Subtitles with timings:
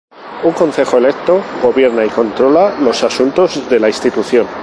[0.45, 4.47] Un concejo electo gobierna y controla los asuntos de la institución.